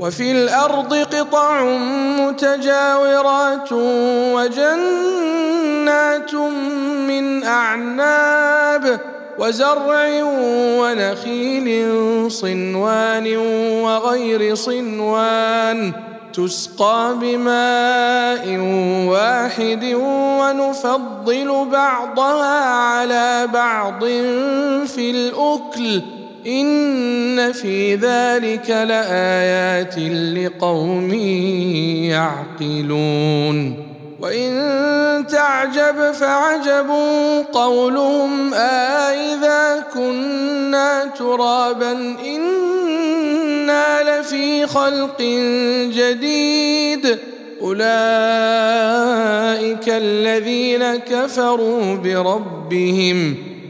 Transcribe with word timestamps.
وفي 0.00 0.32
الأرض 0.32 0.94
قطع 0.94 1.62
متجاورات 2.20 3.72
وجنات 4.34 4.74
من 7.08 7.44
أعناب 7.44 9.00
وزرع 9.38 10.22
ونخيل 10.80 11.90
صنوان 12.30 13.36
وغير 13.82 14.54
صنوان 14.54 15.92
تسقى 16.32 17.14
بماء 17.20 18.58
واحد 19.08 19.84
ونفضل 20.40 21.66
بعضها 21.72 22.64
على 22.64 23.48
بعض 23.52 24.04
في 24.86 25.10
الأكل 25.10 26.02
إن 26.46 27.52
في 27.52 27.94
ذلك 27.94 28.70
لآيات 28.70 29.98
لقوم 30.38 31.14
يعقلون. 32.10 33.76
وإن 34.20 35.26
تعجب 35.30 36.12
فعجب 36.12 36.90
قولهم 37.52 38.54
أإذا 38.54 39.84
كنا 39.94 41.04
ترابا 41.04 41.92
إنا 42.26 44.20
لفي 44.20 44.66
خلق 44.66 45.22
جديد. 45.92 47.18
أولئك 47.62 47.84
الذين 49.88 50.96
كفروا 50.96 51.94
بربهم. 51.94 53.53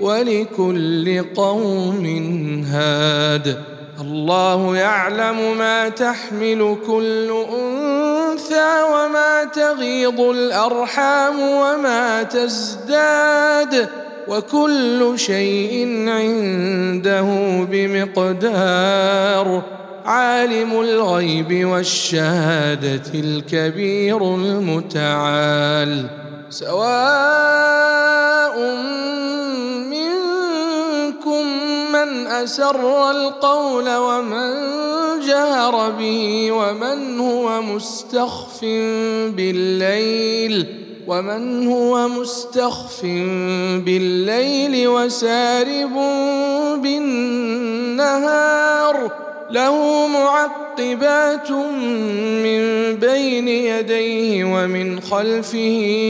ولكل 0.00 1.24
قوم 1.34 2.06
هاد. 2.70 3.62
الله 4.00 4.76
يعلم 4.76 5.58
ما 5.58 5.88
تحمل 5.88 6.76
كل 6.86 7.44
أنثى 7.54 8.82
وما 8.92 9.44
تغيض 9.44 10.20
الأرحام 10.20 11.40
وما 11.40 12.22
تزداد. 12.22 13.88
وكل 14.28 15.12
شيء 15.16 16.04
عنده 16.08 17.26
بمقدار. 17.70 19.62
عالم 20.04 20.80
الغيب 20.80 21.68
والشهادة 21.68 23.02
الكبير 23.14 24.34
المتعال. 24.34 26.06
سواء 26.50 28.58
أسر 32.44 33.10
القول 33.10 33.96
ومن 33.96 34.50
جهر 35.26 35.90
به 35.90 36.52
ومن 36.52 37.20
هو 37.20 37.62
مستخف 37.62 38.60
بالليل 39.36 40.66
ومن 41.06 41.66
هو 41.66 42.08
مستخف 42.08 43.02
بالليل 43.84 44.88
وسارب 44.88 45.94
بالنهار 47.98 49.12
له 49.50 50.06
معقبات 50.06 51.50
من 51.50 52.60
بين 52.94 53.48
يديه 53.48 54.44
ومن 54.44 55.00
خلفه 55.00 55.58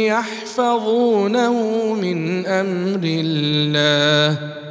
يحفظونه 0.09 1.53
من 1.95 2.47
أمر 2.47 3.01
الله 3.05 4.58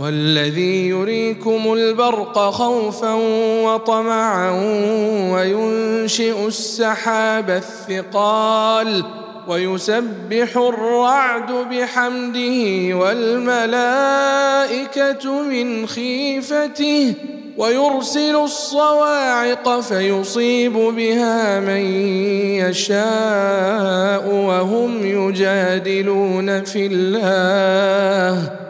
هو 0.00 0.08
الذي 0.08 0.88
يريكم 0.88 1.72
البرق 1.72 2.38
خوفا 2.38 3.14
وطمعا 3.64 4.50
وينشئ 5.32 6.46
السحاب 6.46 7.50
الثقال 7.50 9.04
ويسبح 9.48 10.56
الرعد 10.56 11.52
بحمده 11.52 12.96
والملائكة 12.96 14.22
من 15.42 15.86
خيفته 15.86 17.14
ويرسل 17.56 18.36
الصواعق 18.36 19.80
فيصيب 19.80 20.72
بها 20.72 21.60
من 21.60 21.84
يشاء 22.60 24.28
وهم 24.34 25.06
يجادلون 25.06 26.64
في 26.64 26.86
الله 26.86 28.69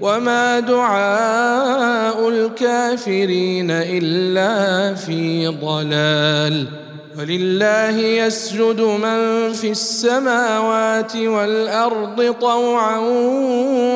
وما 0.00 0.60
دعاء 0.60 2.28
الكافرين 2.28 3.70
إلا 3.70 4.94
في 4.94 5.46
ضلال 5.46 6.66
ولله 7.18 7.98
يسجد 7.98 8.80
من 8.80 9.52
في 9.52 9.70
السماوات 9.70 11.16
والارض 11.16 12.34
طوعا 12.40 12.98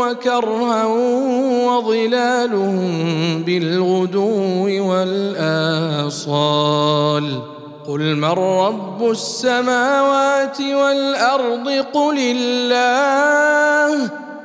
وكرها 0.00 0.84
وظلالهم 1.66 3.42
بالغدو 3.42 4.66
والاصال 6.10 6.62
قل 7.88 8.16
من 8.16 8.24
رب 8.34 9.10
السماوات 9.10 10.60
والارض 10.60 11.68
قل 11.92 12.18
الله 12.18 14.10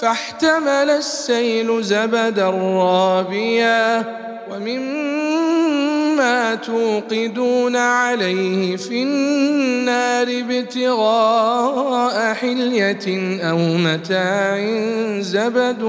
فاحتمل 0.00 0.90
السيل 0.90 1.82
زبدا 1.82 2.50
رابيا 2.50 4.04
ومما 4.52 6.54
توقدون 6.54 7.76
عليه 7.76 8.76
في 8.76 9.02
النار 9.02 10.26
ابتغاء 10.28 12.34
حلية 12.34 13.40
أو 13.50 13.58
متاع 13.58 14.58
زبد 15.20 15.82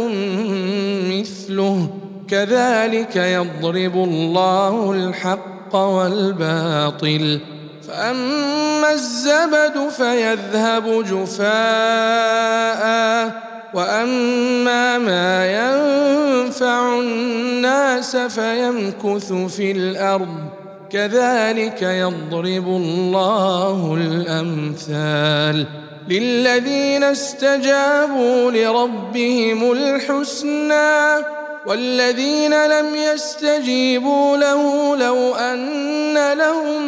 مثله. 1.11 1.89
كذلك 2.29 3.15
يضرب 3.15 3.95
الله 3.95 4.91
الحق 4.91 5.75
والباطل. 5.75 7.39
فأما 7.87 8.93
الزبد 8.93 9.89
فيذهب 9.97 11.03
جفاء 11.03 12.81
وأما 13.73 14.97
ما 14.97 15.45
ينفع 15.45 16.99
الناس 16.99 18.17
فيمكث 18.17 19.33
في 19.33 19.71
الأرض 19.71 20.37
كذلك 20.89 21.81
يضرب 21.81 22.67
الله 22.67 23.97
الأمثال. 24.01 25.65
للذين 26.09 27.03
استجابوا 27.03 28.51
لربهم 28.51 29.71
الحسنى 29.71 31.25
والذين 31.65 32.65
لم 32.65 32.95
يستجيبوا 32.95 34.37
له 34.37 34.95
لو 34.95 35.35
أن 35.35 35.90
لهم 36.37 36.83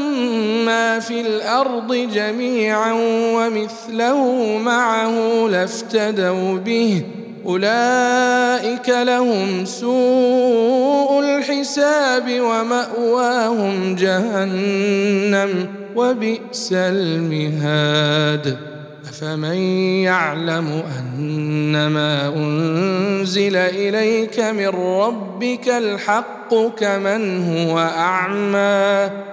ما 0.65 0.99
في 0.99 1.21
الأرض 1.21 1.93
جميعا 1.93 2.93
ومثله 3.35 4.57
معه 4.57 5.47
لافتدوا 5.47 6.57
به. 6.57 7.01
أولئك 7.45 8.89
لهم 8.89 9.65
سوء 9.65 11.19
الحساب 11.19 12.39
ومأواهم 12.39 13.95
جهنم 13.95 15.67
وبئس 15.95 16.69
المهاد. 16.73 18.57
أفمن 19.09 19.57
يعلم 20.03 20.83
أنما 20.99 22.33
أنزل 22.35 23.55
إليك 23.55 24.39
من 24.39 24.67
ربك 24.67 25.69
الحق 25.69 26.55
كمن 26.79 27.43
هو 27.43 27.79
أعمى؟ 27.79 29.32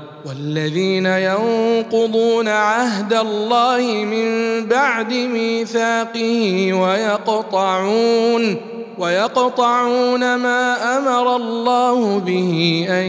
والذين 0.25 1.05
ينقضون 1.05 2.47
عهد 2.47 3.13
الله 3.13 3.81
من 4.05 4.65
بعد 4.65 5.13
ميثاقه 5.13 6.73
ويقطعون 6.73 8.57
ويقطعون 8.97 10.35
ما 10.35 10.97
أمر 10.97 11.35
الله 11.35 12.19
به 12.19 12.85
أن 12.89 13.05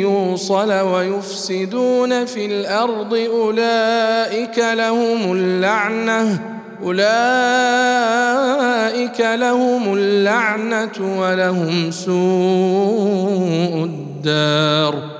يوصل 0.00 0.72
ويفسدون 0.72 2.24
في 2.24 2.46
الأرض 2.46 3.14
أولئك 3.14 4.58
لهم 4.58 5.32
اللعنة 5.32 6.40
أولئك 6.82 7.10
لهم 9.20 9.94
اللعنة 9.94 11.20
ولهم 11.20 11.90
سوء 11.90 13.84
الدار 13.84 15.19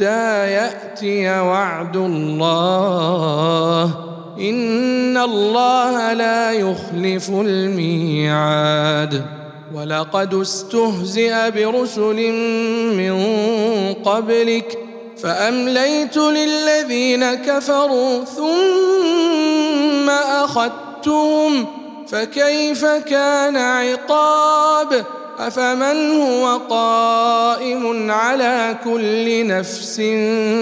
يأتي 0.00 1.40
وعد 1.40 1.96
الله. 1.96 3.84
إن 4.40 5.16
الله 5.16 6.12
لا 6.12 6.52
يخلف 6.52 7.30
الميعاد. 7.30 9.24
ولقد 9.74 10.34
استهزئ 10.34 11.50
برسل 11.50 12.32
من 12.96 13.24
قبلك 13.94 14.78
فأمليت 15.22 16.16
للذين 16.16 17.34
كفروا 17.34 18.24
ثم 18.24 20.10
أخذتهم. 20.10 21.66
فكيف 22.08 22.84
كان 22.84 23.56
عقاب؟ 23.56 25.04
أفمن 25.38 26.10
هو 26.10 26.60
قائم 26.70 28.10
على 28.10 28.76
كل 28.84 29.46
نفس 29.46 30.00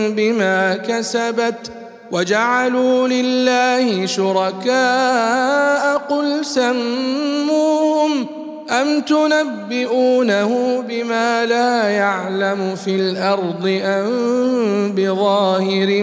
بما 0.09 0.76
كسبت 0.76 1.73
وجعلوا 2.12 3.09
لله 3.09 4.06
شركاء 4.06 5.97
قل 5.97 6.45
سموهم 6.45 8.26
أم 8.71 9.00
تنبئونه 9.00 10.83
بما 10.88 11.47
لا 11.47 11.88
يعلم 11.88 12.76
في 12.85 12.90
الأرض 12.90 13.80
أم 13.85 14.92
بظاهر 14.97 16.02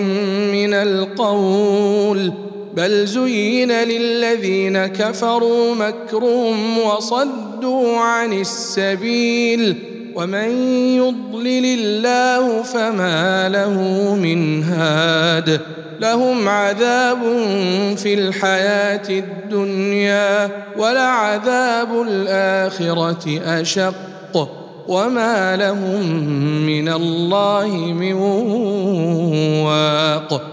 من 0.54 0.74
القول 0.74 2.34
بل 2.74 3.06
زين 3.06 3.72
للذين 3.72 4.86
كفروا 4.86 5.76
مكرهم 5.76 6.78
وصدوا 6.78 7.53
عن 8.00 8.34
السبيل 8.34 9.76
ومن 10.16 10.50
يضلل 10.98 11.66
الله 11.66 12.64
فما 12.64 13.50
له 13.50 13.76
من 14.16 14.64
هاد 14.64 15.62
لهم 16.00 16.50
عذاب 16.50 17.22
في 17.98 18.14
الحياة 18.14 19.10
الدنيا 19.10 20.50
ولعذاب 20.78 22.02
الاخره 22.02 23.40
اشق 23.62 24.50
وما 24.88 25.56
لهم 25.56 26.08
من 26.66 26.90
الله 26.90 27.68
من 27.94 28.14
واق 29.64 30.53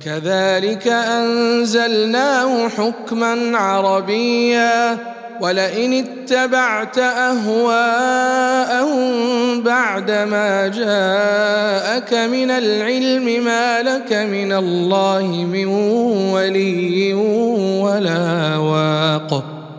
وكذلك 0.00 0.88
أنزلناه 0.88 2.68
حكما 2.68 3.58
عربيا 3.58 4.98
ولئن 5.40 5.92
اتبعت 5.92 6.98
أهواءهم 6.98 8.50
بعدما 9.62 10.68
جاءك 10.68 12.14
من 12.14 12.50
العلم 12.50 13.44
ما 13.44 13.82
لك 13.82 14.12
من 14.12 14.52
الله 14.52 15.26
من 15.52 15.66
ولي 16.32 17.14
ولا 17.82 18.56
واق. 18.56 19.44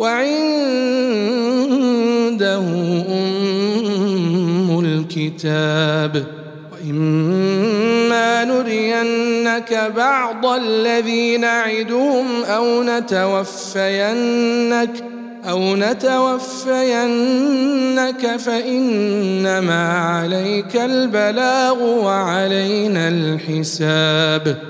وعنده 0.00 0.30
أم 3.08 4.80
الكتاب. 4.84 6.24
وإما 6.72 8.44
نرينك 8.44 9.92
بعض 9.96 10.46
الذي 10.46 11.36
نعدهم 11.36 12.44
أو 12.44 12.82
نتوفينك 12.82 13.30
أو 15.48 15.76
نتوفينك 15.76 17.06
فإنما 18.36 19.98
عليك 19.98 20.76
البلاغ 20.76 21.82
وعلينا 21.82 23.08
الحساب. 23.08 24.69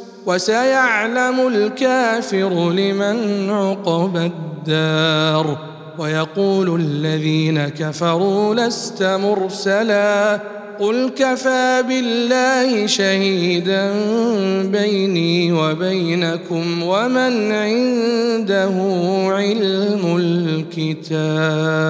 وسيعلم 0.25 1.47
الكافر 1.47 2.71
لمن 2.71 3.49
عقبى 3.49 4.25
الدار 4.25 5.57
ويقول 5.99 6.81
الذين 6.81 7.67
كفروا 7.67 8.55
لست 8.55 9.03
مرسلا 9.03 10.39
قل 10.79 11.11
كفى 11.15 11.83
بالله 11.87 12.87
شهيدا 12.87 13.93
بيني 14.63 15.51
وبينكم 15.51 16.83
ومن 16.83 17.51
عنده 17.51 18.73
علم 19.31 20.17
الكتاب 20.77 21.81